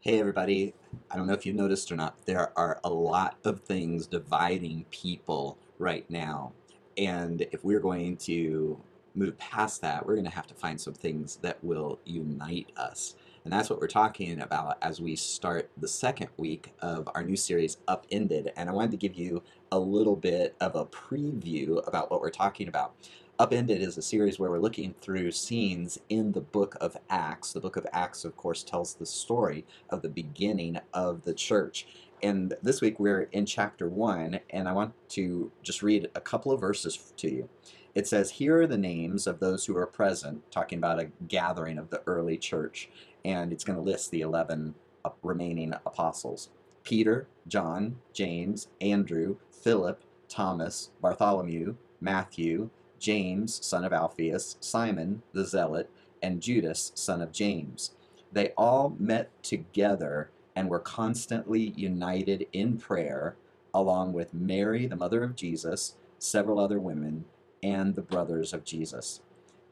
[0.00, 0.74] Hey, everybody.
[1.10, 4.84] I don't know if you noticed or not, there are a lot of things dividing
[4.92, 6.52] people right now.
[6.96, 8.80] And if we're going to
[9.16, 13.16] move past that, we're going to have to find some things that will unite us.
[13.42, 17.36] And that's what we're talking about as we start the second week of our new
[17.36, 18.52] series, Upended.
[18.56, 22.30] And I wanted to give you a little bit of a preview about what we're
[22.30, 22.94] talking about.
[23.40, 27.52] Upended is a series where we're looking through scenes in the book of Acts.
[27.52, 31.86] The book of Acts, of course, tells the story of the beginning of the church.
[32.20, 36.50] And this week we're in chapter 1, and I want to just read a couple
[36.50, 37.48] of verses to you.
[37.94, 41.78] It says, Here are the names of those who are present, talking about a gathering
[41.78, 42.90] of the early church.
[43.24, 44.74] And it's going to list the 11
[45.22, 46.48] remaining apostles
[46.82, 55.90] Peter, John, James, Andrew, Philip, Thomas, Bartholomew, Matthew, James, son of Alphaeus, Simon the Zealot,
[56.22, 57.92] and Judas, son of James.
[58.32, 63.36] They all met together and were constantly united in prayer,
[63.72, 67.24] along with Mary, the mother of Jesus, several other women,
[67.62, 69.20] and the brothers of Jesus.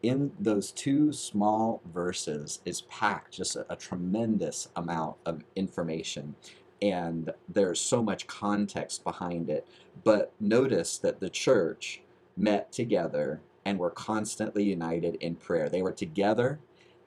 [0.02, 6.36] In those two small verses is packed just a, a tremendous amount of information
[6.82, 9.66] and there's so much context behind it.
[10.04, 12.02] But notice that the church
[12.36, 15.68] met together and were constantly united in prayer.
[15.68, 16.60] They were together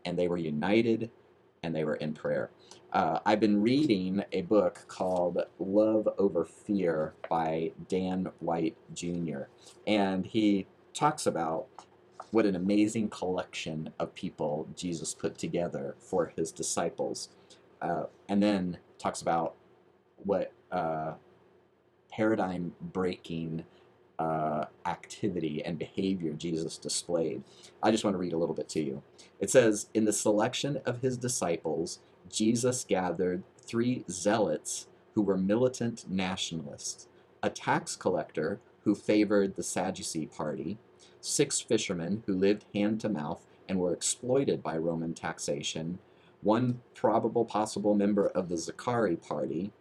[0.06, 1.10] and they were united
[1.64, 2.50] and they were in prayer.
[2.92, 9.44] Uh, I've been reading a book called Love Over Fear by Dan White Jr.,
[9.86, 11.68] and he talks about
[12.32, 17.30] what an amazing collection of people Jesus put together for his disciples.
[17.82, 19.56] Uh, and then talks about
[20.18, 21.14] what uh,
[22.12, 23.64] paradigm breaking
[24.20, 27.42] uh, activity and behavior Jesus displayed.
[27.81, 29.02] I just want to read a little bit to you.
[29.39, 36.06] It says, In the selection of his disciples, Jesus gathered three zealots who were militant
[36.09, 37.08] nationalists,
[37.42, 40.77] a tax collector who favored the Sadducee party,
[41.21, 45.99] six fishermen who lived hand to mouth and were exploited by Roman taxation,
[46.42, 49.71] one probable possible member of the Sicarii party,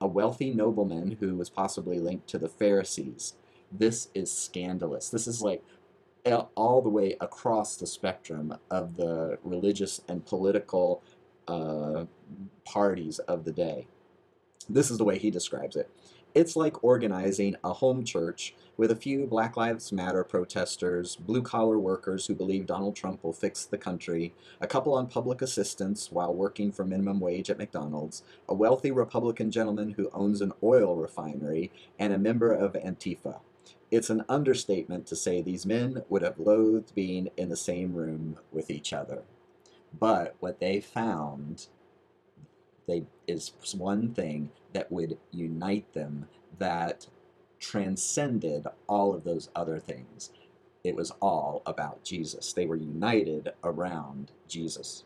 [0.00, 3.34] a wealthy nobleman who was possibly linked to the Pharisees,
[3.70, 5.10] this is scandalous.
[5.10, 5.62] This is like
[6.54, 11.02] all the way across the spectrum of the religious and political
[11.46, 12.04] uh,
[12.64, 13.86] parties of the day.
[14.68, 15.88] This is the way he describes it.
[16.34, 21.78] It's like organizing a home church with a few Black Lives Matter protesters, blue collar
[21.78, 26.34] workers who believe Donald Trump will fix the country, a couple on public assistance while
[26.34, 31.72] working for minimum wage at McDonald's, a wealthy Republican gentleman who owns an oil refinery,
[31.98, 33.40] and a member of Antifa.
[33.90, 38.38] It's an understatement to say these men would have loathed being in the same room
[38.52, 39.22] with each other.
[39.98, 41.66] But what they found
[42.86, 46.28] they, is one thing that would unite them
[46.58, 47.06] that
[47.58, 50.30] transcended all of those other things.
[50.84, 52.52] It was all about Jesus.
[52.52, 55.04] They were united around Jesus.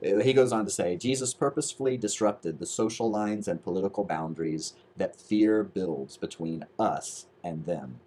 [0.00, 5.16] He goes on to say Jesus purposefully disrupted the social lines and political boundaries that
[5.16, 8.00] fear builds between us and them.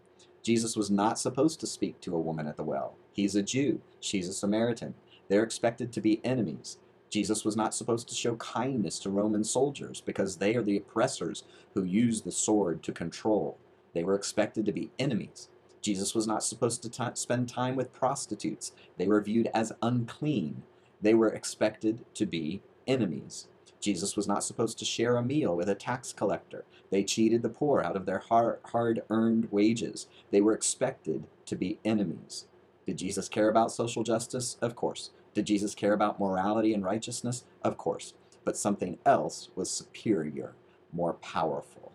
[0.43, 2.95] Jesus was not supposed to speak to a woman at the well.
[3.13, 4.95] He's a Jew, she's a Samaritan.
[5.29, 6.77] They're expected to be enemies.
[7.09, 11.43] Jesus was not supposed to show kindness to Roman soldiers because they are the oppressors
[11.73, 13.57] who use the sword to control.
[13.93, 15.49] They were expected to be enemies.
[15.81, 18.73] Jesus was not supposed to t- spend time with prostitutes.
[18.97, 20.63] They were viewed as unclean.
[21.01, 23.47] They were expected to be enemies.
[23.79, 26.65] Jesus was not supposed to share a meal with a tax collector.
[26.89, 30.07] They cheated the poor out of their hard earned wages.
[30.31, 32.45] They were expected to be enemies.
[32.85, 34.57] Did Jesus care about social justice?
[34.61, 35.11] Of course.
[35.33, 37.43] Did Jesus care about morality and righteousness?
[37.63, 38.13] Of course.
[38.43, 40.55] But something else was superior,
[40.91, 41.91] more powerful.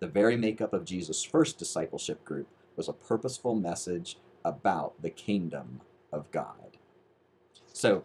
[0.00, 5.80] The very makeup of Jesus' first discipleship group was a purposeful message about the kingdom
[6.12, 6.78] of God.
[7.72, 8.04] So,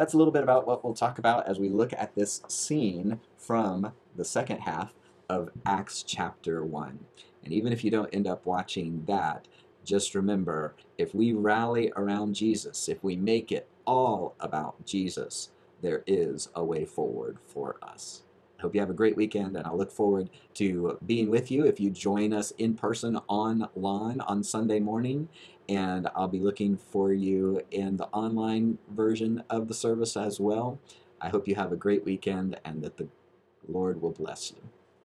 [0.00, 3.20] that's a little bit about what we'll talk about as we look at this scene
[3.36, 4.94] from the second half
[5.28, 7.00] of Acts chapter 1.
[7.44, 9.46] And even if you don't end up watching that,
[9.84, 15.50] just remember if we rally around Jesus, if we make it all about Jesus,
[15.82, 18.22] there is a way forward for us.
[18.60, 21.80] Hope you have a great weekend, and I look forward to being with you if
[21.80, 25.28] you join us in person online on Sunday morning
[25.70, 30.80] and I'll be looking for you in the online version of the service as well.
[31.20, 33.06] I hope you have a great weekend and that the
[33.68, 34.79] Lord will bless you.